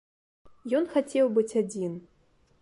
[0.79, 1.93] Ён хацеў быць адзін.